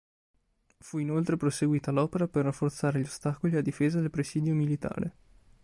Fu 0.79 0.97
inoltre 0.97 1.37
proseguita 1.37 1.91
l'opera 1.91 2.27
per 2.27 2.45
rafforzare 2.45 2.99
gli 2.99 3.03
ostacoli 3.03 3.55
a 3.55 3.61
difesa 3.61 3.99
del 3.99 4.09
presidio 4.09 4.55
militare. 4.55 5.13